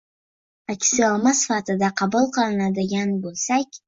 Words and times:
aksioma 0.75 1.33
sifatida 1.39 1.89
qabul 2.01 2.25
qiladigan 2.39 3.13
bo‘lsak 3.27 3.79